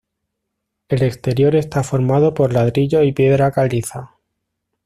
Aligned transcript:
El 0.89 1.03
exterior 1.03 1.55
está 1.55 1.83
formado 1.83 2.33
por 2.33 2.53
ladrillos 2.53 3.05
y 3.05 3.11
piedra 3.11 3.51
caliza. 3.51 4.15